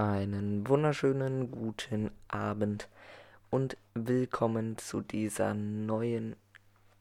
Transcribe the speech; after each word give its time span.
Einen 0.00 0.66
wunderschönen 0.66 1.50
guten 1.50 2.10
Abend 2.26 2.88
und 3.50 3.76
willkommen 3.92 4.78
zu 4.78 5.02
dieser 5.02 5.52
neuen 5.52 6.36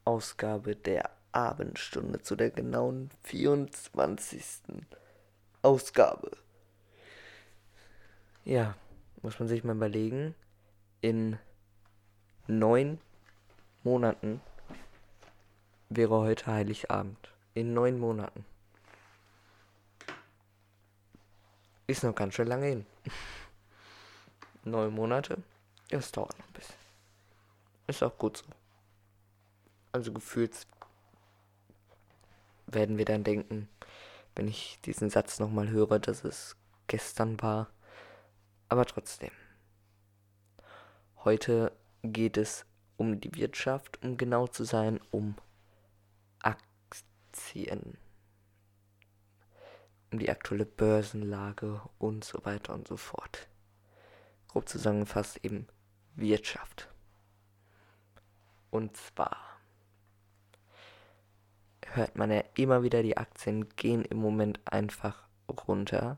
Ausgabe 0.04 0.76
der 0.76 1.10
Abendstunde, 1.32 2.22
zu 2.22 2.36
der 2.36 2.50
genauen 2.50 3.10
24. 3.24 4.44
Ausgabe. 5.62 6.32
Ja, 8.44 8.76
muss 9.22 9.40
man 9.40 9.48
sich 9.48 9.64
mal 9.64 9.78
überlegen, 9.78 10.36
in 11.00 11.40
neun 12.48 13.00
Monaten 13.86 14.42
wäre 15.88 16.20
heute 16.20 16.48
Heiligabend. 16.48 17.32
In 17.54 17.74
neun 17.74 17.98
Monaten. 17.98 18.44
Ist 21.90 22.04
noch 22.04 22.14
ganz 22.14 22.36
schön 22.36 22.48
lange 22.48 22.68
hin. 22.68 22.86
Neun 24.64 24.94
Monate. 24.94 25.42
Es 25.90 26.12
dauert 26.12 26.38
noch 26.38 26.46
ein 26.46 26.54
bisschen. 26.54 26.76
Ist 27.88 28.04
auch 28.04 28.16
gut 28.16 28.38
so. 28.38 28.46
Also 29.92 30.14
gefühlt 30.14 30.68
werden 32.68 33.00
wir 33.00 33.06
dann 33.06 33.24
denken, 33.24 33.68
wenn 34.36 34.48
ich 34.48 34.80
diesen 34.86 35.10
Satz 35.10 35.40
nochmal 35.40 35.70
höre, 35.70 35.98
dass 35.98 36.24
es 36.24 36.56
gestern 36.86 37.42
war. 37.42 37.72
Aber 38.68 38.86
trotzdem. 38.86 39.32
Heute 41.24 41.72
geht 42.04 42.38
es 42.38 42.68
um 42.98 43.20
die 43.20 43.34
Wirtschaft, 43.34 44.00
um 44.04 44.16
genau 44.16 44.46
zu 44.46 44.64
sein, 44.64 45.00
um 45.10 45.34
Aktien 46.44 47.98
um 50.12 50.20
die 50.20 50.30
aktuelle 50.30 50.66
Börsenlage 50.66 51.82
und 51.98 52.24
so 52.24 52.46
weiter 52.46 52.74
und 52.74 52.88
so 52.88 52.96
fort. 52.98 53.48
Grob 54.48 54.68
zusammengefasst 54.68 55.44
eben 55.44 55.68
Wirtschaft. 56.16 56.90
Und 58.72 58.98
zwar 58.98 59.38
hört 61.86 62.16
man 62.16 62.32
ja 62.32 62.44
immer 62.56 62.82
wieder, 62.84 63.04
die 63.04 63.18
Aktien 63.18 63.70
gehen 63.76 64.06
im 64.06 64.18
Moment 64.18 64.60
einfach 64.66 65.28
runter. 65.68 66.18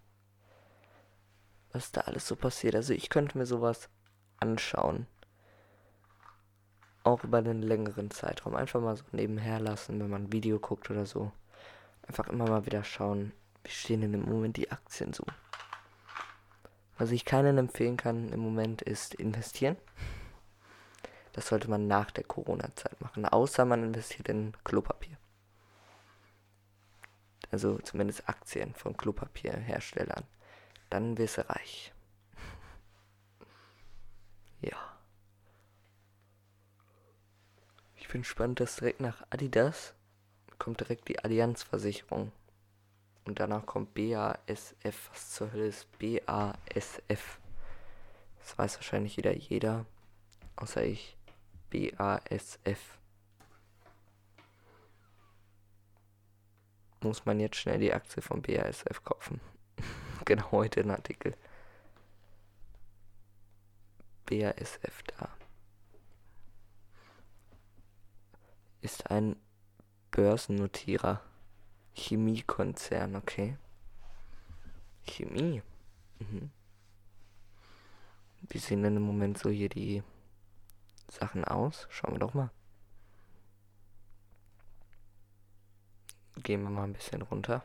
Was 1.72 1.92
da 1.92 2.02
alles 2.02 2.26
so 2.26 2.36
passiert. 2.36 2.74
Also 2.74 2.92
ich 2.92 3.10
könnte 3.10 3.36
mir 3.38 3.46
sowas 3.46 3.88
anschauen. 4.38 5.06
Auch 7.04 7.24
über 7.24 7.38
einen 7.38 7.62
längeren 7.62 8.10
Zeitraum. 8.10 8.54
Einfach 8.54 8.80
mal 8.80 8.96
so 8.96 9.04
nebenher 9.12 9.60
lassen, 9.60 9.98
wenn 9.98 10.10
man 10.10 10.24
ein 10.24 10.32
Video 10.32 10.58
guckt 10.58 10.90
oder 10.90 11.06
so. 11.06 11.32
Einfach 12.06 12.28
immer 12.28 12.48
mal 12.48 12.66
wieder 12.66 12.84
schauen, 12.84 13.32
wie 13.64 13.70
stehen 13.70 14.02
denn 14.02 14.14
im 14.14 14.22
Moment 14.22 14.56
die 14.56 14.70
Aktien 14.70 15.12
so. 15.12 15.24
Was 16.98 17.12
ich 17.12 17.24
keinen 17.24 17.58
empfehlen 17.58 17.96
kann 17.96 18.28
im 18.30 18.40
Moment 18.40 18.82
ist 18.82 19.14
investieren. 19.14 19.76
Das 21.32 21.46
sollte 21.46 21.70
man 21.70 21.86
nach 21.86 22.10
der 22.10 22.24
Corona-Zeit 22.24 23.00
machen, 23.00 23.24
außer 23.24 23.64
man 23.64 23.84
investiert 23.84 24.28
in 24.28 24.52
Klopapier. 24.64 25.16
Also 27.50 27.78
zumindest 27.78 28.28
Aktien 28.28 28.74
von 28.74 28.96
Klopapierherstellern. 28.96 30.24
Dann 30.90 31.16
wirst 31.16 31.38
du 31.38 31.48
reich. 31.48 31.94
ja. 34.60 34.76
Ich 37.94 38.08
finde 38.08 38.26
spannend, 38.26 38.60
dass 38.60 38.76
direkt 38.76 39.00
nach 39.00 39.24
Adidas 39.30 39.94
kommt 40.58 40.80
direkt 40.80 41.08
die 41.08 41.20
Allianzversicherung. 41.20 42.32
Und 43.28 43.40
danach 43.40 43.66
kommt 43.66 43.92
BASF. 43.92 45.10
Was 45.10 45.32
zur 45.34 45.52
Hölle 45.52 45.66
ist 45.66 45.86
BASF? 45.98 47.38
Das 48.38 48.56
weiß 48.56 48.76
wahrscheinlich 48.76 49.18
wieder 49.18 49.36
jeder. 49.36 49.84
Außer 50.56 50.82
ich. 50.82 51.18
BASF. 51.68 52.98
Muss 57.02 57.26
man 57.26 57.38
jetzt 57.38 57.56
schnell 57.56 57.78
die 57.78 57.92
Aktie 57.92 58.22
von 58.22 58.40
BASF 58.40 59.04
kaufen. 59.04 59.42
genau 60.24 60.50
heute 60.50 60.80
ein 60.80 60.90
Artikel. 60.90 61.36
BASF 64.24 65.02
da. 65.18 65.28
Ist 68.80 69.10
ein 69.10 69.36
Börsennotierer. 70.12 71.27
Chemiekonzern, 71.98 73.16
okay. 73.16 73.56
Chemie. 75.06 75.62
Mhm. 76.20 76.50
Wie 78.48 78.58
sehen 78.58 78.82
denn 78.82 78.96
im 78.96 79.02
Moment 79.02 79.36
so 79.38 79.50
hier 79.50 79.68
die 79.68 80.02
Sachen 81.10 81.44
aus? 81.44 81.88
Schauen 81.90 82.14
wir 82.14 82.20
doch 82.20 82.34
mal. 82.34 82.50
Gehen 86.36 86.62
wir 86.62 86.70
mal 86.70 86.84
ein 86.84 86.92
bisschen 86.92 87.22
runter. 87.22 87.64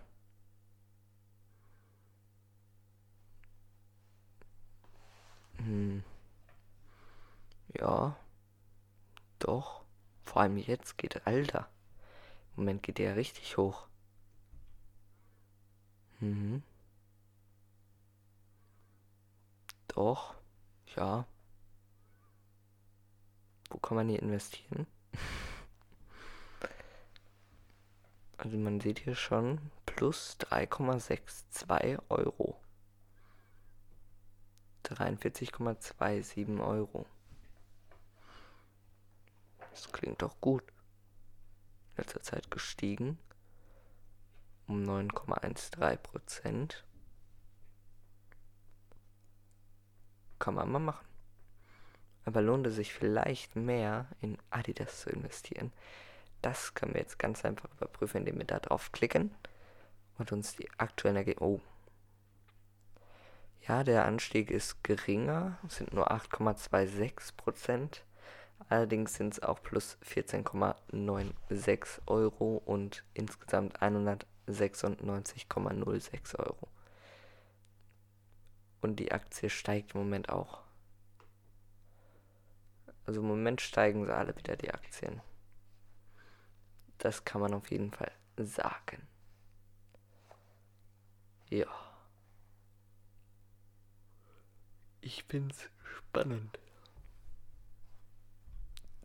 Hm. 5.57 6.03
Ja. 7.79 8.17
Doch. 9.37 9.84
Vor 10.23 10.41
allem 10.41 10.58
jetzt 10.58 10.97
geht, 10.97 11.28
Alter. 11.28 11.69
Im 12.55 12.63
Moment 12.63 12.81
geht 12.81 12.97
der 12.97 13.16
richtig 13.16 13.58
hoch. 13.58 13.87
Mhm. 16.23 16.64
Doch, 19.90 20.35
ja. 20.96 21.28
Wo 23.70 23.78
kann 23.79 23.97
man 23.97 24.08
hier 24.08 24.22
investieren? 24.22 24.87
also 28.37 28.58
man 28.58 28.79
sieht 28.79 28.99
hier 28.99 29.16
schon 29.16 29.59
plus 29.85 30.37
3,62 30.40 32.02
Euro. 32.08 32.58
43,27 34.85 36.66
Euro. 36.66 37.05
Das 39.72 39.91
klingt 39.91 40.22
doch 40.22 40.40
gut. 40.40 40.64
In 41.91 41.97
letzter 41.97 42.22
Zeit 42.22 42.49
gestiegen 42.49 43.20
um 44.73 44.84
9,13 44.84 45.97
Prozent. 45.97 46.84
Kann 50.40 50.55
man 50.55 50.72
mal 50.72 50.79
machen. 50.79 51.05
Aber 52.25 52.41
lohnt 52.41 52.66
es 52.66 52.75
sich 52.75 52.91
vielleicht 52.91 53.55
mehr 53.55 54.08
in 54.22 54.40
Adidas 54.49 55.02
zu 55.02 55.11
investieren? 55.11 55.72
Das 56.41 56.73
können 56.73 56.96
wir 56.96 57.02
jetzt 57.02 57.20
ganz 57.20 57.46
einfach 57.46 57.70
überprüfen, 57.73 58.17
indem 58.17 58.40
wir 58.40 58.46
da 58.46 58.59
drauf 58.59 58.91
klicken 58.91 59.29
und 60.17 60.31
uns 60.31 60.55
die 60.55 60.67
aktuellen 60.78 61.17
Ergebnisse. 61.17 61.46
Oh. 61.46 61.61
Ja, 63.67 63.84
der 63.84 64.05
Anstieg 64.05 64.49
ist 64.49 64.84
geringer, 64.84 65.59
sind 65.67 65.93
nur 65.93 66.11
8,26 66.11 67.37
Prozent. 67.37 68.03
Allerdings 68.70 69.14
sind 69.14 69.34
es 69.34 69.43
auch 69.43 69.61
plus 69.61 69.99
14,96 70.03 72.08
Euro 72.08 72.61
und 72.66 73.03
insgesamt 73.14 73.84
196,06 74.47 76.35
Euro. 76.40 76.67
Und 78.81 78.97
die 78.97 79.11
Aktie 79.11 79.49
steigt 79.49 79.93
im 79.93 80.01
Moment 80.01 80.29
auch. 80.29 80.61
Also 83.05 83.22
im 83.22 83.28
Moment 83.28 83.61
steigen 83.61 84.05
sie 84.05 84.16
alle 84.16 84.35
wieder 84.37 84.55
die 84.55 84.73
Aktien. 84.73 85.22
Das 86.97 87.25
kann 87.25 87.41
man 87.41 87.53
auf 87.53 87.69
jeden 87.72 87.91
Fall 87.91 88.11
sagen. 88.37 89.07
Ja. 91.49 91.67
Ich 95.01 95.23
find's 95.25 95.69
spannend, 95.84 96.57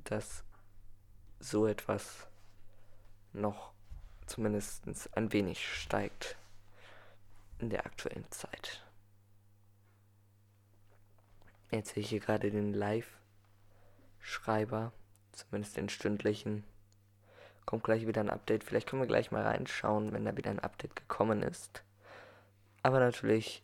dass 0.05 0.45
so 1.41 1.67
etwas 1.67 2.29
noch 3.33 3.73
zumindest 4.29 4.85
ein 5.17 5.33
wenig 5.33 5.67
steigt 5.67 6.37
in 7.59 7.71
der 7.71 7.87
aktuellen 7.87 8.31
Zeit. 8.31 8.85
Jetzt 11.71 11.95
sehe 11.95 12.03
ich 12.03 12.09
hier 12.09 12.19
gerade 12.21 12.51
den 12.51 12.73
Live-Schreiber, 12.73 14.93
zumindest 15.33 15.77
den 15.77 15.89
stündlichen. 15.89 16.65
Kommt 17.67 17.85
gleich 17.85 18.05
wieder 18.07 18.23
ein 18.23 18.31
Update. 18.31 18.65
Vielleicht 18.65 18.89
können 18.89 19.03
wir 19.03 19.07
gleich 19.07 19.31
mal 19.31 19.43
reinschauen, 19.43 20.13
wenn 20.13 20.25
da 20.25 20.35
wieder 20.37 20.51
ein 20.51 20.61
Update 20.61 20.97
gekommen 20.97 21.43
ist. 21.43 21.83
Aber 22.83 23.01
natürlich 23.01 23.63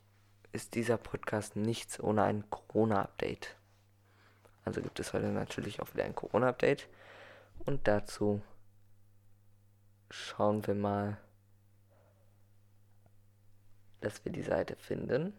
ist 0.53 0.75
dieser 0.75 0.99
Podcast 0.99 1.57
nichts 1.57 1.99
ohne 1.99 2.25
ein 2.25 2.51
Corona-Update. 2.51 3.57
Also 4.65 4.83
gibt 4.83 5.01
es 5.01 5.15
heute 5.15 5.29
natürlich 5.29 5.81
auch 5.81 5.95
wieder 5.95 6.05
ein 6.05 6.15
Corona-Update. 6.15 6.89
Und 7.65 7.89
dazu 7.89 8.43
schauen 10.15 10.67
wir 10.67 10.75
mal, 10.75 11.19
dass 14.01 14.25
wir 14.25 14.33
die 14.33 14.43
Seite 14.43 14.77
finden. 14.77 15.33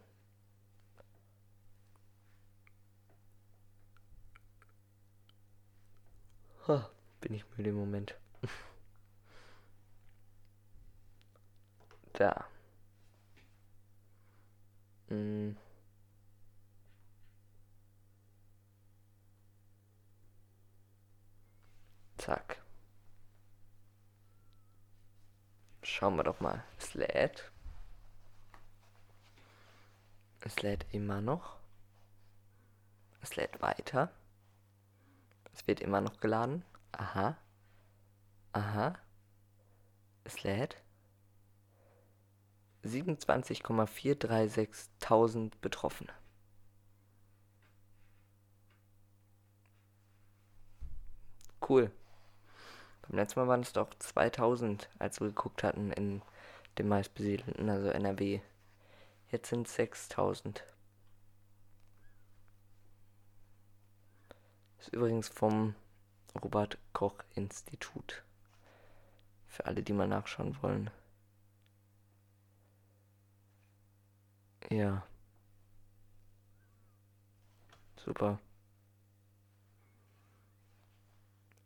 Oh, 6.68 6.82
bin 7.22 7.34
ich 7.36 7.46
müde 7.56 7.70
im 7.70 7.76
Moment. 7.78 8.16
da. 12.14 12.46
Hm. 15.10 15.56
Zack. 22.18 22.65
Schauen 25.96 26.18
wir 26.18 26.24
doch 26.26 26.42
mal. 26.42 26.62
Es 26.78 26.94
lädt. 26.94 27.50
Es 30.42 30.62
lädt 30.62 30.86
immer 30.92 31.22
noch. 31.22 31.56
Es 33.22 33.38
lädt 33.38 33.62
weiter. 33.62 34.12
Es 35.54 35.66
wird 35.68 35.80
immer 35.80 36.02
noch 36.02 36.20
geladen. 36.20 36.66
Aha. 36.92 37.38
Aha. 38.52 39.00
Es 40.26 40.44
lädt. 40.44 40.76
27,436.000 42.84 45.54
Betroffene. 45.62 46.12
Cool. 51.62 51.90
Beim 53.08 53.18
letzten 53.20 53.40
Mal 53.40 53.48
waren 53.48 53.62
es 53.62 53.74
doch 53.74 53.94
2000, 54.00 54.90
als 55.00 55.20
wir 55.20 55.28
geguckt 55.28 55.64
hatten 55.64 55.92
in 55.92 56.22
dem 56.78 56.88
meistbesiedelten, 56.88 57.70
also 57.70 57.90
NRW. 57.90 58.42
Jetzt 59.30 59.50
sind 59.50 59.68
es 59.68 59.76
6000. 59.76 60.64
Ist 64.80 64.94
übrigens 64.94 65.30
vom 65.30 65.76
Robert 66.42 66.78
Koch 66.94 67.16
Institut. 67.34 68.24
Für 69.48 69.66
alle, 69.66 69.84
die 69.84 69.94
mal 69.94 70.08
nachschauen 70.08 70.58
wollen. 70.62 70.90
Ja. 74.70 75.04
Super. 77.98 78.40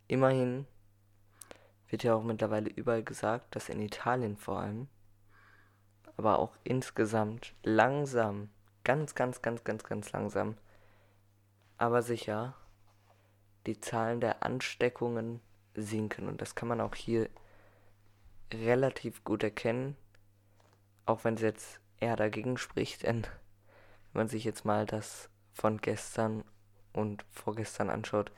Immerhin 0.08 0.66
wird 1.90 2.04
ja 2.04 2.16
auch 2.16 2.24
mittlerweile 2.24 2.70
überall 2.70 3.04
gesagt, 3.04 3.56
dass 3.56 3.70
in 3.70 3.82
Italien 3.82 4.38
vor 4.38 4.60
allem, 4.60 4.88
aber 6.18 6.40
auch 6.40 6.56
insgesamt 6.64 7.54
langsam, 7.64 8.50
ganz, 8.84 9.16
ganz, 9.16 9.42
ganz, 9.42 9.64
ganz, 9.64 9.84
ganz 9.84 10.12
langsam, 10.12 10.58
aber 11.78 12.02
sicher 12.02 12.56
die 13.66 13.80
Zahlen 13.80 14.20
der 14.20 14.44
Ansteckungen 14.44 15.42
sinken. 15.76 16.28
Und 16.28 16.42
das 16.42 16.56
kann 16.56 16.68
man 16.68 16.82
auch 16.82 16.96
hier 16.96 17.30
relativ 18.54 19.24
gut 19.24 19.44
erkennen, 19.44 19.96
auch 21.06 21.24
wenn 21.24 21.36
es 21.36 21.42
jetzt 21.42 21.80
eher 22.00 22.16
dagegen 22.16 22.58
spricht, 22.58 23.04
denn 23.04 23.24
wenn 23.24 24.22
man 24.22 24.28
sich 24.28 24.44
jetzt 24.44 24.66
mal 24.66 24.86
das 24.86 25.30
von 25.54 25.78
gestern 25.80 26.44
und 26.94 27.26
vorgestern 27.32 27.90
anschaut, 27.90 28.32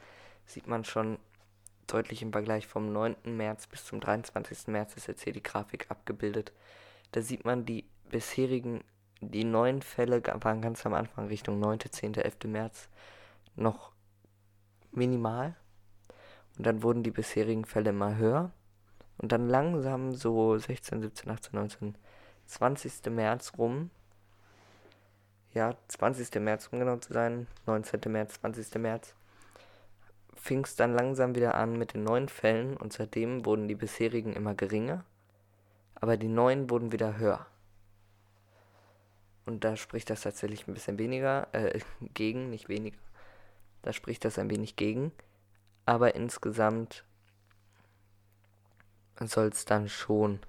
sieht 0.45 0.68
man 0.68 0.83
schon 0.83 1.18
deutlich 1.94 2.22
im 2.22 2.32
Vergleich 2.32 2.68
vom 2.68 2.92
9. 2.92 3.16
März 3.26 3.68
bis 3.68 3.86
zum 3.86 4.00
23. 4.00 4.68
März 4.68 4.96
ist 4.96 5.08
jetzt 5.08 5.24
hier 5.24 5.34
die 5.34 5.44
Grafik 5.44 5.90
abgebildet. 5.90 6.52
Da 7.12 7.22
sieht 7.22 7.46
man 7.46 7.66
die 7.66 7.86
bisherigen, 8.10 8.84
die 9.22 9.44
neuen 9.44 9.82
Fälle 9.82 10.22
waren 10.24 10.62
ganz 10.62 10.86
am 10.86 10.94
Anfang 10.94 11.28
Richtung 11.28 11.60
9., 11.60 11.80
10., 11.92 12.16
11. 12.16 12.46
März 12.46 12.90
noch 13.56 13.92
minimal. 14.92 15.56
Und 16.58 16.66
dann 16.66 16.84
wurden 16.84 17.04
die 17.04 17.12
bisherigen 17.12 17.65
Fälle 17.65 17.92
immer 17.92 18.18
höher. 18.18 18.51
Und 19.18 19.32
dann 19.32 19.48
langsam 19.48 20.13
so 20.13 20.58
16, 20.58 21.01
17, 21.01 21.30
18, 21.30 21.51
19, 21.54 21.96
20. 22.48 23.06
März 23.12 23.54
rum. 23.58 23.92
Ja, 25.54 25.75
20. 25.89 26.34
März, 26.42 26.70
um 26.72 26.80
genau 26.80 26.98
zu 26.98 27.13
sein. 27.13 27.48
19. 27.65 28.00
März, 28.12 28.39
20. 28.42 28.75
März. 28.75 29.13
Fing 30.41 30.63
es 30.63 30.75
dann 30.75 30.95
langsam 30.95 31.36
wieder 31.36 31.53
an 31.53 31.77
mit 31.77 31.93
den 31.93 32.03
neuen 32.03 32.27
Fällen 32.27 32.75
und 32.75 32.91
seitdem 32.91 33.45
wurden 33.45 33.67
die 33.67 33.75
bisherigen 33.75 34.33
immer 34.33 34.55
geringer. 34.55 35.05
Aber 35.93 36.17
die 36.17 36.29
neuen 36.29 36.71
wurden 36.71 36.91
wieder 36.91 37.19
höher. 37.19 37.45
Und 39.45 39.63
da 39.63 39.75
spricht 39.75 40.10
das 40.10 40.21
tatsächlich 40.21 40.67
ein 40.67 40.74
bisschen 40.74 40.98
weniger, 40.98 41.48
äh, 41.53 41.79
gegen, 42.15 42.50
nicht 42.50 42.69
weniger. 42.69 42.98
Da 43.83 43.93
spricht 43.93 44.25
das 44.25 44.39
ein 44.39 44.50
wenig 44.50 44.77
gegen. 44.77 45.12
Aber 45.86 46.15
insgesamt 46.15 47.05
soll 49.19 49.50
es 49.50 49.65
dann 49.65 49.89
schon 49.89 50.39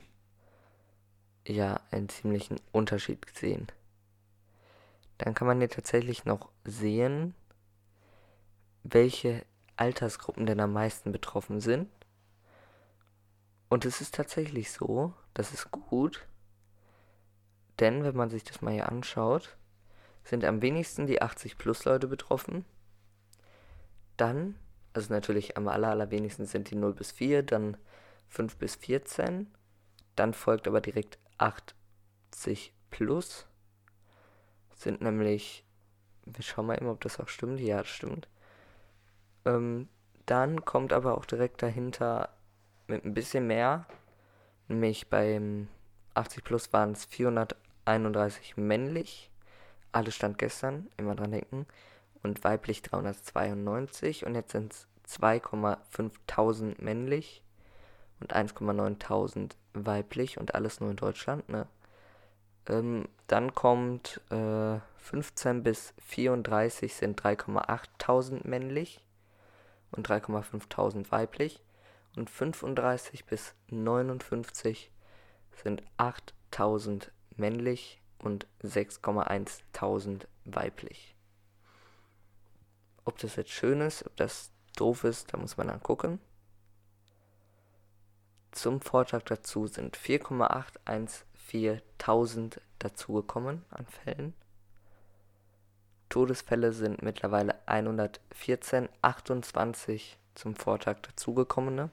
ja 1.47 1.81
einen 1.91 2.09
ziemlichen 2.09 2.59
Unterschied 2.73 3.27
sehen. 3.35 3.67
Dann 5.19 5.35
kann 5.35 5.47
man 5.47 5.59
hier 5.59 5.69
tatsächlich 5.69 6.25
noch 6.25 6.49
sehen, 6.65 7.35
welche 8.85 9.45
Altersgruppen 9.77 10.47
denn 10.47 10.61
am 10.61 10.73
meisten 10.73 11.13
betroffen 11.13 11.61
sind. 11.61 11.89
Und 13.69 13.85
es 13.85 14.01
ist 14.01 14.15
tatsächlich 14.15 14.71
so, 14.71 15.15
das 15.35 15.53
ist 15.53 15.71
gut, 15.71 16.27
denn 17.81 18.05
wenn 18.05 18.17
man 18.17 18.31
sich 18.31 18.45
das 18.45 18.61
mal 18.61 18.73
hier 18.73 18.89
anschaut, 18.89 19.57
sind 20.25 20.45
am 20.45 20.63
wenigsten 20.63 21.07
die 21.07 21.23
80 21.23 21.59
plus 21.59 21.85
Leute 21.85 22.07
betroffen. 22.07 22.65
Dann, 24.17 24.57
also 24.93 25.13
natürlich 25.13 25.57
am 25.57 25.69
aller, 25.69 25.89
allerwenigsten 25.89 26.47
sind 26.47 26.71
die 26.71 26.77
0 26.77 26.95
bis 26.95 27.13
4, 27.13 27.43
dann 27.43 27.77
5 28.29 28.57
bis 28.57 28.77
14. 28.77 29.53
Dann 30.17 30.35
folgt 30.35 30.69
aber 30.69 30.81
direkt 30.81 31.19
80 31.39 32.73
plus. 32.91 33.47
Sind 34.75 35.01
nämlich, 35.01 35.65
wir 36.25 36.43
schauen 36.43 36.67
mal 36.67 36.77
eben, 36.77 36.89
ob 36.89 37.01
das 37.01 37.19
auch 37.19 37.29
stimmt. 37.29 37.61
Ja, 37.61 37.79
das 37.79 37.89
stimmt. 37.89 38.29
Ähm, 39.45 39.89
dann 40.27 40.65
kommt 40.65 40.93
aber 40.93 41.17
auch 41.17 41.25
direkt 41.25 41.63
dahinter 41.63 42.31
mit 42.87 43.05
ein 43.05 43.15
bisschen 43.15 43.47
mehr. 43.47 43.87
Nämlich 44.69 45.09
beim 45.09 45.69
80 46.15 46.45
plus 46.45 46.73
waren 46.73 46.93
es 46.93 47.05
431 47.07 48.57
männlich. 48.57 49.31
Alles 49.93 50.15
stand 50.15 50.39
gestern, 50.39 50.89
immer 50.97 51.15
dran 51.15 51.33
denken 51.33 51.67
und 52.23 52.45
weiblich 52.45 52.83
392 52.83 54.25
und 54.25 54.35
jetzt 54.35 54.53
sind 54.53 54.73
es 54.73 54.87
2,5000 55.21 56.83
männlich 56.83 57.43
und 58.21 58.35
1,9000 58.35 59.53
weiblich 59.75 60.39
und 60.39 60.55
alles 60.55 60.81
nur 60.81 60.91
in 60.91 60.97
Deutschland, 60.97 61.49
ne? 61.49 61.67
Ähm, 62.69 63.09
dann 63.27 63.55
kommt 63.55 64.21
äh, 64.31 64.79
15 64.99 65.65
bis 65.65 65.95
34 66.07 66.95
sind 66.95 67.21
3,8000 67.21 68.47
männlich 68.47 69.05
und 69.93 70.09
3,5000 70.09 71.11
weiblich 71.11 71.63
und 72.17 72.29
35 72.29 73.25
bis 73.25 73.55
59 73.69 74.91
sind 75.63 75.83
8000 75.97 77.11
männlich 77.37 78.03
und 78.19 78.47
6,1000 78.63 80.27
weiblich. 80.45 81.17
Ob 83.05 83.19
das 83.19 83.37
jetzt 83.37 83.51
schön 83.51 83.81
ist, 83.81 84.05
ob 84.07 84.17
das 84.17 84.51
doof 84.77 85.05
ist, 85.05 85.33
da 85.33 85.39
muss 85.39 85.57
man 85.57 85.69
dann 85.69 85.83
gucken. 85.83 86.19
Zum 88.53 88.81
Vortrag 88.81 89.27
dazu 89.27 89.67
sind 89.67 89.97
4,814.000 89.97 92.61
dazugekommen 92.79 93.65
an 93.71 93.87
Fällen. 93.87 94.35
Todesfälle 96.13 96.73
sind 96.75 97.01
mittlerweile 97.01 97.67
114, 97.67 98.91
28 99.01 100.19
zum 100.35 100.55
Vortag 100.55 101.01
dazugekommene. 101.01 101.89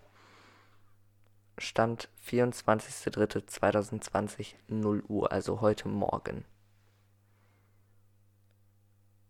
Stand 1.57 2.09
24.03.2020 2.25 4.55
0 4.67 5.03
Uhr, 5.07 5.31
also 5.31 5.61
heute 5.61 5.87
Morgen. 5.87 6.43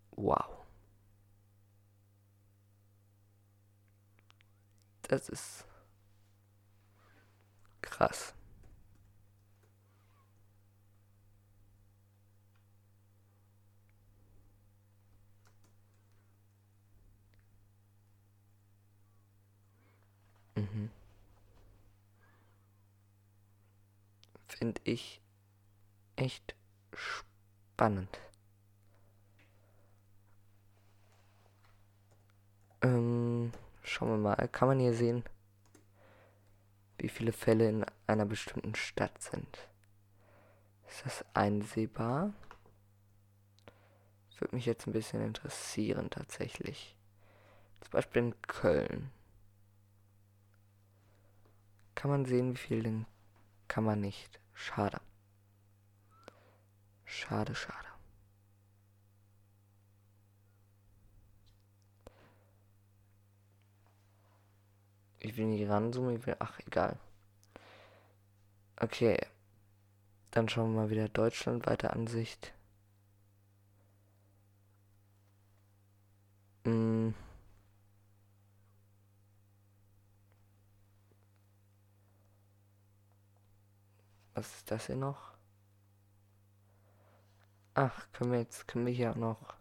Wow. 0.09 0.65
Das 5.03 5.29
ist 5.29 5.65
krass. 7.83 8.33
Mhm. 20.59 20.89
Finde 24.47 24.81
ich 24.83 25.21
echt 26.15 26.55
spannend. 26.93 28.19
Ähm, 32.81 33.51
schauen 33.83 34.09
wir 34.09 34.17
mal. 34.17 34.47
Kann 34.49 34.67
man 34.67 34.79
hier 34.79 34.93
sehen, 34.93 35.23
wie 36.97 37.09
viele 37.09 37.31
Fälle 37.31 37.69
in 37.69 37.85
einer 38.07 38.25
bestimmten 38.25 38.75
Stadt 38.75 39.21
sind? 39.21 39.69
Ist 40.87 41.05
das 41.05 41.25
einsehbar? 41.33 42.33
Würde 44.39 44.55
mich 44.55 44.65
jetzt 44.65 44.87
ein 44.87 44.93
bisschen 44.93 45.21
interessieren 45.21 46.09
tatsächlich. 46.09 46.95
Zum 47.81 47.91
Beispiel 47.91 48.23
in 48.23 48.41
Köln. 48.41 49.11
Kann 51.99 52.11
man 52.11 52.23
sehen, 52.23 52.53
wie 52.53 52.57
viel 52.57 52.81
denn 52.81 53.05
kann 53.67 53.83
man 53.83 53.99
nicht. 53.99 54.39
Schade. 54.53 55.01
Schade, 57.03 57.53
schade. 57.53 57.89
Ich 65.19 65.35
will 65.35 65.47
nicht 65.47 65.67
ranzoomen, 65.67 66.15
ich 66.15 66.25
will. 66.25 66.37
Ach, 66.39 66.57
egal. 66.65 66.97
Okay. 68.77 69.19
Dann 70.31 70.47
schauen 70.47 70.73
wir 70.73 70.83
mal 70.83 70.89
wieder 70.89 71.09
Deutschland 71.09 71.65
weiter 71.67 71.91
Ansicht. 71.91 72.53
Hm. 76.63 77.13
Was 84.39 84.55
ist 84.55 84.71
das 84.71 84.85
hier 84.85 84.95
noch? 84.95 85.33
Ach, 87.73 88.09
können 88.13 88.31
wir 88.31 88.39
jetzt, 88.39 88.69
können 88.69 88.85
wir 88.85 88.93
hier 88.93 89.11
auch 89.11 89.17
noch 89.17 89.53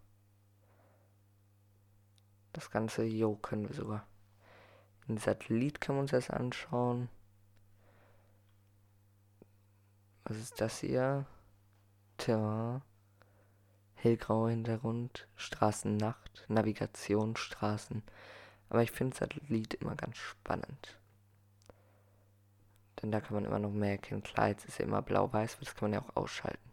das 2.53 2.71
Ganze, 2.71 3.03
jo, 3.03 3.35
können 3.35 3.69
wir 3.69 3.75
sogar. 3.75 4.07
Ein 5.09 5.19
Satellit 5.19 5.81
können 5.81 5.99
wir 5.99 6.03
uns 6.03 6.13
das 6.13 6.31
anschauen. 6.31 7.09
Was 10.23 10.37
ist 10.37 10.61
das 10.61 10.79
hier? 10.79 11.27
Terrain. 12.17 12.83
Hellgrauer 13.97 14.51
Hintergrund. 14.51 15.27
Straßennacht. 15.35 16.45
Navigationsstraßen. 16.47 18.05
Aber 18.69 18.85
ich 18.85 18.93
finde 18.93 19.17
Satellit 19.17 19.75
immer 19.75 19.97
ganz 19.97 20.19
spannend. 20.19 21.01
Denn 23.03 23.13
da 23.13 23.21
kann 23.21 23.35
man 23.35 23.45
immer 23.45 23.59
noch 23.59 23.71
mehr 23.71 23.93
erkennen. 23.93 24.23
Klar, 24.23 24.49
jetzt 24.49 24.65
ist 24.67 24.79
ja 24.79 24.85
immer 24.85 25.03
blau-weiß, 25.03 25.59
das 25.61 25.75
kann 25.75 25.91
man 25.91 26.01
ja 26.01 26.03
auch 26.07 26.17
ausschalten. 26.17 26.69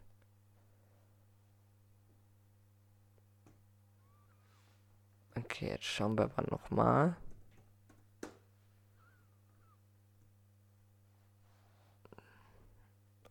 Okay, 5.36 5.68
jetzt 5.68 5.84
schauen 5.84 6.16
wir 6.18 6.24
aber 6.24 6.42
nochmal. 6.50 7.16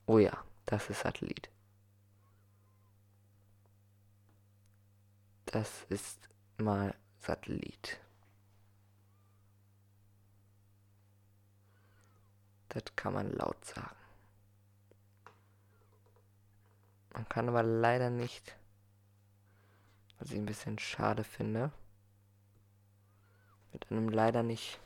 Oh 0.07 0.19
ja, 0.19 0.43
das 0.65 0.89
ist 0.89 1.01
Satellit. 1.01 1.49
Das 5.45 5.85
ist 5.89 6.29
mal 6.57 6.93
Satellit. 7.19 7.99
Das 12.75 12.83
kann 12.97 13.13
man 13.13 13.31
laut 13.31 13.63
sagen. 13.63 13.95
Man 17.13 17.27
kann 17.29 17.47
aber 17.47 17.63
leider 17.63 18.09
nicht, 18.09 18.57
was 20.19 20.31
ich 20.31 20.35
ein 20.35 20.45
bisschen 20.45 20.77
schade 20.77 21.23
finde, 21.23 21.71
mit 23.71 23.89
einem 23.89 24.09
leider 24.09 24.43
nicht 24.43 24.81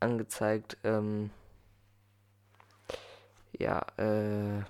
angezeigt, 0.00 0.76
ähm, 0.82 1.30
ja, 3.52 3.86
äh, 3.96 4.64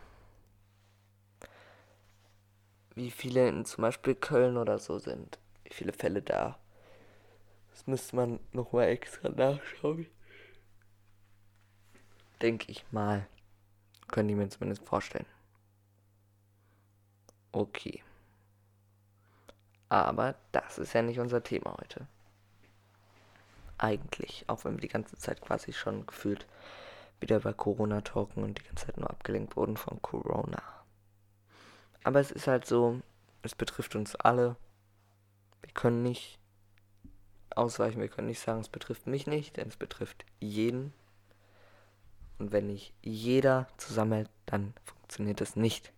wie 2.95 3.11
viele 3.11 3.49
in 3.49 3.65
zum 3.65 3.81
Beispiel 3.81 4.15
Köln 4.15 4.59
oder 4.59 4.79
so 4.79 4.99
sind. 4.99 5.39
Wie 5.65 5.73
viele 5.73 5.95
Fälle 5.95 6.21
da. 6.21 6.59
Das 7.71 7.87
müsste 7.87 8.17
man 8.17 8.39
nochmal 8.53 8.89
extra 8.89 9.31
nachschauen. 9.31 10.07
Denke 12.43 12.71
ich 12.71 12.85
mal. 12.91 13.27
Können 14.09 14.29
die 14.29 14.35
mir 14.35 14.49
zumindest 14.49 14.85
vorstellen. 14.85 15.27
Okay. 17.53 18.03
Aber 19.89 20.35
das 20.51 20.79
ist 20.79 20.93
ja 20.93 21.03
nicht 21.03 21.21
unser 21.21 21.43
Thema 21.43 21.77
heute. 21.81 22.07
Eigentlich. 23.79 24.45
Auch 24.49 24.65
wenn 24.65 24.75
wir 24.75 24.81
die 24.81 24.89
ganze 24.89 25.17
Zeit 25.17 25.41
quasi 25.41 25.73
schon 25.73 26.07
gefühlt 26.07 26.47
wieder 27.21 27.37
über 27.37 27.55
Corona 27.55 28.01
talken 28.01 28.43
und 28.43 28.59
die 28.59 28.65
ganze 28.65 28.87
Zeit 28.87 28.97
nur 28.97 29.11
abgelenkt 29.11 29.57
wurden 29.57 29.77
von 29.77 30.03
Corona. 30.03 30.63
Aber 32.05 32.21
es 32.21 32.33
ist 32.33 32.49
halt 32.49 32.67
so, 32.67 33.01
es 33.43 33.55
betrifft 33.55 33.95
uns 33.95 34.17
alle. 34.17 34.57
Wir 35.61 35.73
können 35.73 36.03
nicht 36.03 36.39
ausweichen, 37.55 38.01
wir 38.01 38.09
können 38.09 38.29
nicht 38.29 38.41
sagen, 38.41 38.61
es 38.61 38.69
betrifft 38.69 39.07
mich 39.07 39.27
nicht, 39.27 39.57
denn 39.57 39.69
es 39.69 39.77
betrifft 39.77 40.25
jeden. 40.41 40.93
Und 42.43 42.53
wenn 42.53 42.67
nicht 42.67 42.93
jeder 43.01 43.69
zusammenhält, 43.79 44.29
dann 44.47 44.75
funktioniert 44.85 45.41
es 45.41 45.57
nicht. 45.57 45.93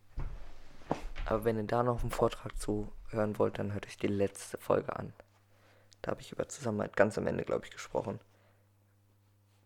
Aber 1.26 1.44
wenn 1.44 1.56
ihr 1.56 1.64
da 1.64 1.82
noch 1.82 2.02
einen 2.02 2.10
Vortrag 2.10 2.56
zu 2.58 2.92
hören 3.08 3.38
wollt, 3.38 3.58
dann 3.58 3.72
hört 3.72 3.86
euch 3.86 3.96
die 3.96 4.06
letzte 4.06 4.58
Folge 4.58 4.94
an. 4.94 5.12
Da 6.02 6.10
habe 6.10 6.20
ich 6.20 6.32
über 6.32 6.46
Zusammenhalt 6.48 6.96
ganz 6.96 7.16
am 7.18 7.26
Ende, 7.26 7.44
glaube 7.44 7.64
ich, 7.64 7.70
gesprochen 7.70 8.20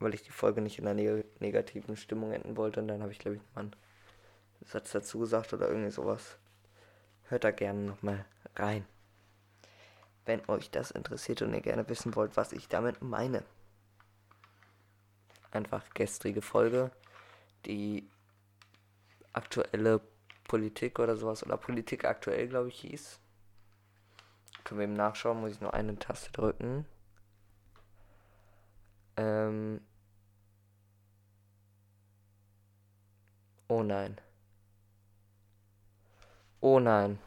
weil 0.01 0.15
ich 0.15 0.23
die 0.23 0.31
Folge 0.31 0.61
nicht 0.61 0.79
in 0.79 0.87
einer 0.87 0.95
neg 0.95 1.41
negativen 1.41 1.97
Stimmung 1.97 2.33
enden 2.33 2.57
wollte. 2.57 2.81
Und 2.81 2.89
dann 2.89 3.03
habe 3.03 3.13
ich, 3.13 3.19
glaube 3.19 3.37
ich, 3.37 3.43
mal 3.55 3.63
einen 3.63 3.77
Satz 4.65 4.93
dazu 4.93 5.19
gesagt 5.19 5.53
oder 5.53 5.69
irgendwie 5.69 5.91
sowas. 5.91 6.39
Hört 7.25 7.45
da 7.45 7.51
gerne 7.51 7.81
nochmal 7.81 8.25
rein. 8.57 8.85
Wenn 10.25 10.49
euch 10.49 10.71
das 10.71 10.91
interessiert 10.91 11.43
und 11.43 11.55
ihr 11.55 11.61
gerne 11.61 11.89
wissen 11.89 12.15
wollt, 12.15 12.37
was 12.37 12.53
ich 12.53 12.69
damit 12.69 13.03
meine. 13.03 13.43
Einfach 15.51 15.83
gestrige 15.95 16.43
Folge, 16.43 16.91
die 17.65 18.09
aktuelle 19.33 20.01
Politik 20.45 20.99
oder 20.99 21.17
sowas, 21.17 21.45
oder 21.45 21.57
Politik 21.57 22.05
aktuell, 22.05 22.49
glaube 22.49 22.69
ich, 22.69 22.81
hieß. 22.81 23.19
Können 24.65 24.81
wir 24.81 24.85
eben 24.85 24.95
nachschauen, 24.95 25.41
muss 25.41 25.53
ich 25.53 25.61
nur 25.61 25.73
eine 25.73 25.99
Taste 25.99 26.31
drücken. 26.33 26.85
Ähm. 29.17 29.81
Oh 33.69 33.83
nein. 33.83 34.19
Oh 36.61 36.81
nein. 36.81 37.19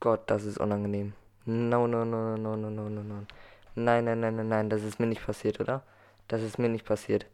Gott, 0.00 0.30
das 0.30 0.44
ist 0.44 0.58
unangenehm. 0.58 1.14
No, 1.44 1.86
no, 1.86 2.04
no, 2.04 2.36
no, 2.36 2.56
no, 2.56 2.70
no, 2.70 2.88
no, 2.88 3.02
no. 3.02 3.26
Nein, 3.74 4.04
nein, 4.04 4.20
nein, 4.20 4.36
nein, 4.36 4.48
nein, 4.48 4.70
das 4.70 4.82
ist 4.82 4.98
mir 5.00 5.06
nicht 5.06 5.24
passiert, 5.24 5.60
oder? 5.60 5.82
Das 6.28 6.42
ist 6.42 6.58
mir 6.58 6.68
nicht 6.68 6.84
passiert. 6.84 7.26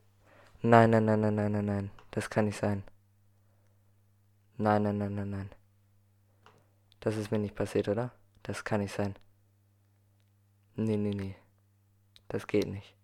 Nein, 0.60 0.90
nein, 0.90 1.04
nein, 1.04 1.20
nein, 1.20 1.34
nein, 1.34 1.52
nein, 1.52 1.64
nein. 1.64 1.90
Das 2.10 2.28
kann 2.28 2.44
nicht 2.44 2.58
sein. 2.58 2.84
Nein, 4.58 4.82
nein, 4.82 4.98
nein, 4.98 5.14
nein, 5.14 5.30
nein. 5.30 5.50
Das 7.00 7.16
ist 7.16 7.30
mir 7.30 7.38
nicht 7.38 7.54
passiert, 7.54 7.88
oder? 7.88 8.12
Das 8.42 8.64
kann 8.64 8.80
nicht 8.80 8.94
sein. 8.94 9.16
Nee, 10.76 10.96
nee, 10.96 11.14
nee. 11.14 11.34
Das 12.28 12.46
geht 12.46 12.66
nicht. 12.66 12.94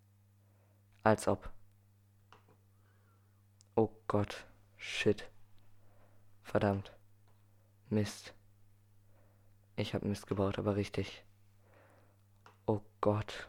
Als 1.03 1.27
ob. 1.27 1.51
Oh 3.75 3.91
Gott. 4.07 4.47
Shit. 4.77 5.29
Verdammt. 6.43 6.93
Mist. 7.89 8.35
Ich 9.77 9.95
hab 9.95 10.05
Mist 10.05 10.27
gebaut, 10.27 10.59
aber 10.59 10.77
richtig. 10.77 11.25
Oh 12.67 12.81
Gott. 13.01 13.49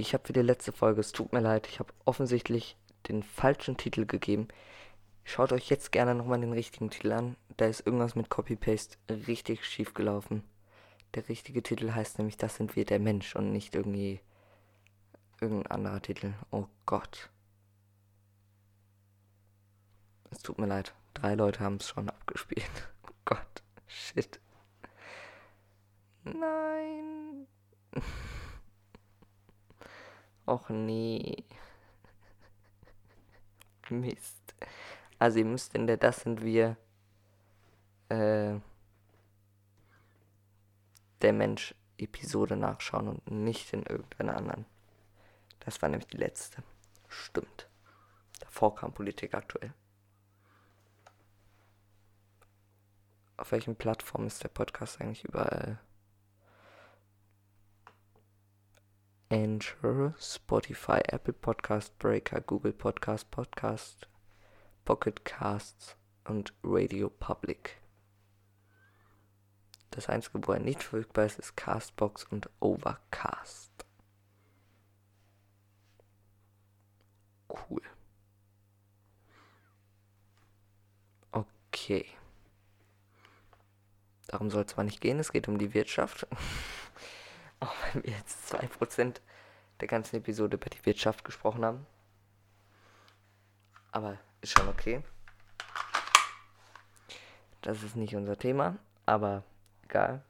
Ich 0.00 0.14
habe 0.14 0.26
für 0.26 0.32
die 0.32 0.40
letzte 0.40 0.72
Folge, 0.72 1.02
es 1.02 1.12
tut 1.12 1.34
mir 1.34 1.40
leid, 1.40 1.66
ich 1.66 1.78
habe 1.78 1.92
offensichtlich 2.06 2.78
den 3.08 3.22
falschen 3.22 3.76
Titel 3.76 4.06
gegeben. 4.06 4.48
Schaut 5.24 5.52
euch 5.52 5.68
jetzt 5.68 5.92
gerne 5.92 6.14
nochmal 6.14 6.40
den 6.40 6.54
richtigen 6.54 6.88
Titel 6.88 7.12
an. 7.12 7.36
Da 7.58 7.66
ist 7.66 7.84
irgendwas 7.84 8.14
mit 8.14 8.30
Copy-Paste 8.30 8.96
richtig 9.26 9.66
schief 9.66 9.92
gelaufen. 9.92 10.42
Der 11.14 11.28
richtige 11.28 11.62
Titel 11.62 11.92
heißt 11.92 12.16
nämlich 12.16 12.38
Das 12.38 12.56
sind 12.56 12.76
wir 12.76 12.86
der 12.86 12.98
Mensch 12.98 13.36
und 13.36 13.52
nicht 13.52 13.74
irgendwie 13.74 14.20
irgendein 15.38 15.70
anderer 15.70 16.00
Titel. 16.00 16.32
Oh 16.50 16.64
Gott. 16.86 17.28
Es 20.30 20.38
tut 20.38 20.58
mir 20.58 20.66
leid. 20.66 20.94
Drei 21.12 21.34
Leute 21.34 21.60
haben 21.60 21.76
es 21.76 21.88
schon 21.88 22.08
abgespielt. 22.08 22.64
Oh 23.06 23.12
Gott. 23.26 23.62
Shit. 23.86 24.40
Nein. 26.24 27.46
Och 30.50 30.68
nee. 30.68 31.44
Mist. 33.88 34.54
Also 35.20 35.38
ihr 35.38 35.44
müsst 35.44 35.76
in 35.76 35.86
der 35.86 35.96
Das 35.96 36.22
sind 36.22 36.42
wir 36.42 36.76
äh, 38.08 38.58
der 41.22 41.32
Mensch 41.32 41.76
Episode 41.98 42.56
nachschauen 42.56 43.06
und 43.06 43.30
nicht 43.30 43.72
in 43.72 43.84
irgendeiner 43.84 44.36
anderen. 44.36 44.66
Das 45.60 45.80
war 45.82 45.88
nämlich 45.88 46.08
die 46.08 46.16
letzte. 46.16 46.64
Stimmt. 47.06 47.68
Davor 48.40 48.74
kam 48.74 48.92
Politik 48.92 49.34
aktuell. 49.34 49.72
Auf 53.36 53.52
welchen 53.52 53.76
Plattformen 53.76 54.26
ist 54.26 54.42
der 54.42 54.48
Podcast 54.48 55.00
eigentlich 55.00 55.24
überall? 55.24 55.78
Anchor, 59.32 60.14
Spotify, 60.18 61.00
Apple 61.06 61.32
Podcast, 61.32 61.96
Breaker, 62.00 62.40
Google 62.40 62.72
Podcast, 62.72 63.30
Podcast, 63.30 64.08
Pocket 64.84 65.24
Casts 65.24 65.94
und 66.24 66.52
Radio 66.64 67.08
Public. 67.08 67.76
Das 69.92 70.08
einzige, 70.08 70.44
wo 70.46 70.52
er 70.52 70.58
nicht 70.58 70.82
verfügbar 70.82 71.26
ist, 71.26 71.38
ist 71.38 71.56
Castbox 71.56 72.24
und 72.24 72.50
Overcast. 72.58 73.70
Cool. 77.48 77.82
Okay. 81.30 82.06
Darum 84.26 84.50
soll 84.50 84.62
es 84.62 84.72
zwar 84.72 84.82
nicht 84.84 85.00
gehen, 85.00 85.20
es 85.20 85.30
geht 85.30 85.46
um 85.46 85.56
die 85.58 85.72
Wirtschaft. 85.72 86.26
Auch 87.64 87.74
wenn 87.92 88.04
wir 88.04 88.12
jetzt 88.12 88.52
2% 88.54 89.20
der 89.80 89.88
ganzen 89.88 90.16
Episode 90.16 90.56
über 90.56 90.70
die 90.70 90.84
Wirtschaft 90.84 91.24
gesprochen 91.24 91.64
haben. 91.64 91.86
Aber 93.92 94.18
ist 94.40 94.58
schon 94.58 94.68
okay. 94.68 95.02
Das 97.62 97.82
ist 97.82 97.96
nicht 97.96 98.16
unser 98.16 98.38
Thema, 98.38 98.78
aber 99.04 99.44
egal. 99.84 100.24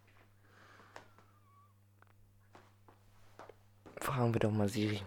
Fragen 4.01 4.35
wir 4.35 4.41
doch 4.41 4.51
mal 4.51 4.69
Siri. 4.69 5.03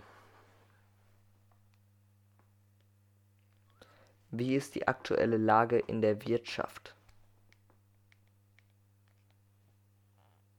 Wie 4.31 4.55
ist 4.55 4.75
die 4.75 4.87
aktuelle 4.87 5.37
Lage 5.37 5.77
in 5.79 6.01
der 6.01 6.25
Wirtschaft? 6.25 6.92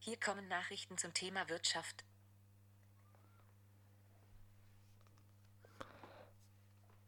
Hier 0.06 0.20
kommen 0.20 0.48
Nachrichten 0.48 0.98
zum 0.98 1.14
Thema 1.14 1.48
Wirtschaft. 1.48 2.04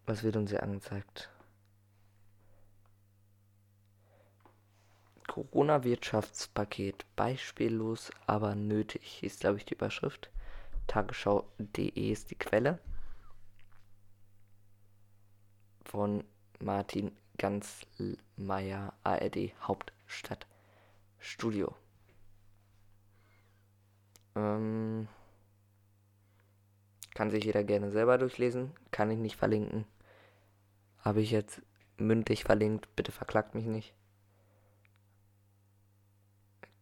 Was 0.07 0.23
wird 0.23 0.37
uns 0.37 0.49
hier 0.49 0.63
angezeigt? 0.63 1.29
Corona-Wirtschaftspaket. 5.27 7.05
Beispiellos, 7.17 8.11
aber 8.27 8.55
nötig, 8.55 9.23
ist, 9.23 9.41
glaube 9.41 9.59
ich, 9.59 9.67
die 9.67 9.75
Überschrift. 9.75 10.31
Tagesschau.de 10.87 12.11
ist 12.11 12.31
die 12.31 12.39
Quelle. 12.39 12.79
Von 15.85 16.25
Martin 16.61 17.15
Ganzmeier, 17.37 18.95
ARD 19.05 19.53
Hauptstadtstudio. 19.61 21.77
Ähm, 24.37 25.09
kann 27.15 27.31
sich 27.31 27.45
jeder 27.45 27.65
gerne 27.65 27.91
selber 27.91 28.19
durchlesen. 28.19 28.75
Kann 28.91 29.11
ich 29.11 29.19
nicht 29.19 29.37
verlinken. 29.37 29.87
Habe 30.99 31.23
ich 31.23 31.31
jetzt 31.31 31.63
mündlich 31.97 32.45
verlinkt. 32.45 32.95
Bitte 32.95 33.11
verklagt 33.11 33.55
mich 33.55 33.65
nicht. 33.65 33.95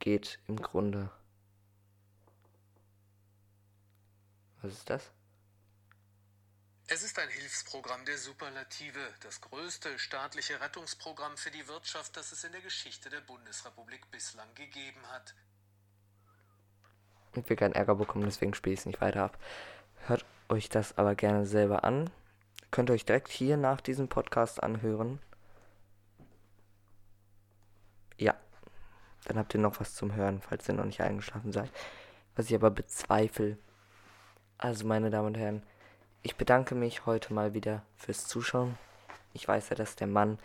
Geht 0.01 0.41
im 0.49 0.57
Grunde. 0.57 1.11
Was 4.61 4.73
ist 4.73 4.91
das? 4.91 5.13
Es 6.87 7.03
ist 7.03 7.19
ein 7.19 7.29
Hilfsprogramm 7.29 8.05
der 8.05 8.19
Superlative, 8.19 9.01
das 9.21 9.41
größte 9.41 9.99
staatliche 9.99 10.61
Rettungsprogramm 10.61 11.37
für 11.37 11.51
die 11.51 11.67
Wirtschaft, 11.67 12.15
das 12.17 12.33
es 12.33 12.45
in 12.45 12.53
der 12.53 12.61
Geschichte 12.61 13.09
der 13.09 13.23
Bundesrepublik 13.23 14.11
bislang 14.11 14.53
gegeben 14.55 15.01
hat. 15.11 15.35
Ich 17.37 17.49
will 17.49 17.57
keinen 17.57 17.75
Ärger 17.75 17.95
bekommen, 17.95 18.25
deswegen 18.25 18.55
spiele 18.55 18.75
ich 18.75 18.81
es 18.81 18.87
nicht 18.87 19.01
weiter 19.01 19.25
ab. 19.25 19.39
Hört 20.07 20.25
euch 20.49 20.69
das 20.69 20.99
aber 20.99 21.15
gerne 21.15 21.47
selber 21.47 21.85
an. 21.85 22.11
Könnt 22.71 22.91
ihr 22.91 22.95
euch 22.95 23.05
direkt 23.05 23.29
hier 23.29 23.57
nach 23.57 23.81
diesem 23.81 24.09
Podcast 24.09 24.63
anhören. 24.63 25.21
Ja, 28.19 28.35
dann 29.25 29.39
habt 29.39 29.55
ihr 29.55 29.61
noch 29.61 29.81
was 29.81 29.95
zum 29.95 30.15
Hören, 30.15 30.41
falls 30.41 30.69
ihr 30.69 30.75
noch 30.75 30.85
nicht 30.85 31.01
eingeschlafen 31.01 31.53
seid. 31.53 31.71
Was 32.37 32.47
ich 32.47 32.55
aber 32.55 32.71
bezweifle. 32.71 33.59
Also, 34.59 34.87
meine 34.87 35.11
Damen 35.11 35.29
und 35.29 35.39
Herren, 35.39 35.63
ich 36.23 36.37
bedanke 36.37 36.75
mich 36.75 37.07
heute 37.07 37.33
mal 37.33 37.55
wieder 37.55 37.83
fürs 37.97 38.27
Zuschauen. 38.27 38.79
Ich 39.33 39.47
weiß 39.47 39.69
ja, 39.71 39.77
dass 39.77 39.97
der 39.97 40.07
Mann 40.07 40.39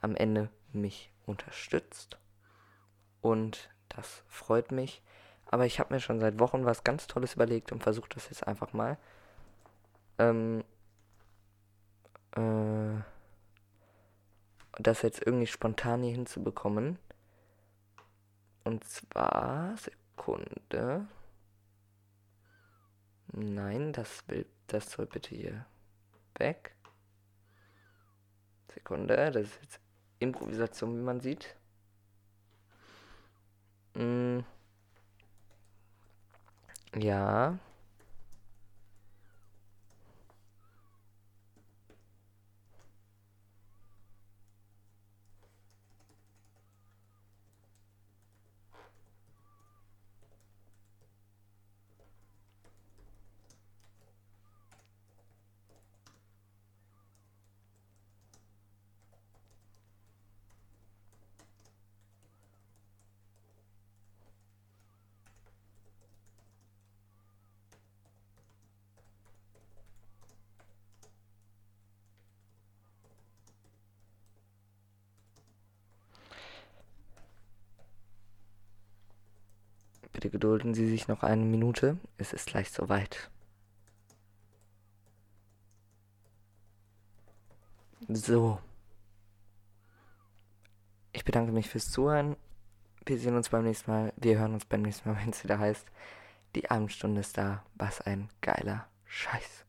am 0.00 0.16
Ende 0.16 0.48
mich 0.72 1.10
unterstützt. 1.26 2.18
Und 3.20 3.70
das 3.88 4.22
freut 4.28 4.72
mich. 4.72 5.02
Aber 5.46 5.66
ich 5.66 5.78
habe 5.78 5.94
mir 5.94 6.00
schon 6.00 6.20
seit 6.20 6.38
Wochen 6.38 6.64
was 6.64 6.84
ganz 6.84 7.06
Tolles 7.06 7.34
überlegt 7.34 7.72
und 7.72 7.82
versuche 7.82 8.08
das 8.14 8.28
jetzt 8.28 8.46
einfach 8.46 8.72
mal. 8.72 8.98
Ähm, 10.18 10.64
äh, 12.32 13.00
das 14.78 15.02
jetzt 15.02 15.24
irgendwie 15.24 15.46
spontan 15.46 16.02
hier 16.02 16.12
hinzubekommen. 16.14 16.98
Und 18.64 18.84
zwar, 18.84 19.76
Sekunde. 19.76 21.06
Nein, 23.32 23.92
das 23.92 24.26
will, 24.28 24.46
das 24.66 24.90
soll 24.90 25.06
bitte 25.06 25.34
hier 25.34 25.66
weg. 26.34 26.74
Sekunde, 28.72 29.16
das 29.30 29.46
ist 29.46 29.58
jetzt 29.62 29.80
Improvisation, 30.18 30.96
wie 30.96 31.02
man 31.02 31.20
sieht. 31.20 31.56
Mm. 33.94 34.40
Ja. 36.96 37.58
Bitte 80.26 80.38
gedulden 80.38 80.74
Sie 80.74 80.88
sich 80.88 81.06
noch 81.06 81.22
eine 81.22 81.44
Minute. 81.44 81.98
Es 82.18 82.32
ist 82.32 82.48
gleich 82.48 82.72
soweit. 82.72 83.30
So. 88.08 88.58
Ich 91.12 91.24
bedanke 91.24 91.52
mich 91.52 91.68
fürs 91.68 91.92
Zuhören. 91.92 92.34
Wir 93.04 93.18
sehen 93.20 93.36
uns 93.36 93.50
beim 93.50 93.62
nächsten 93.62 93.88
Mal. 93.88 94.12
Wir 94.16 94.36
hören 94.40 94.54
uns 94.54 94.64
beim 94.64 94.82
nächsten 94.82 95.08
Mal, 95.08 95.16
wenn 95.22 95.30
es 95.30 95.44
wieder 95.44 95.60
heißt. 95.60 95.86
Die 96.56 96.68
Abendstunde 96.68 97.20
ist 97.20 97.38
da. 97.38 97.62
Was 97.76 98.00
ein 98.00 98.28
geiler 98.40 98.88
Scheiß. 99.04 99.64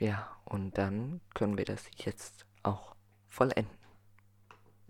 Ja, 0.00 0.28
und 0.44 0.76
dann 0.76 1.20
können 1.34 1.56
wir 1.56 1.66
das 1.66 1.84
jetzt 1.98 2.46
auch 2.64 2.96
vollenden. 3.28 3.77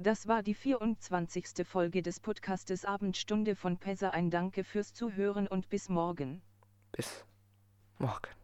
Das 0.01 0.29
war 0.29 0.45
die 0.45 0.55
24. 0.55 1.67
Folge 1.67 2.03
des 2.03 2.21
Podcastes 2.21 2.85
Abendstunde 2.85 3.57
von 3.57 3.79
Pesa. 3.79 4.11
Ein 4.11 4.31
Danke 4.31 4.63
fürs 4.63 4.95
Zuhören 4.95 5.49
und 5.49 5.69
bis 5.71 5.89
morgen. 5.89 6.41
Bis 6.93 7.25
morgen. 7.99 8.38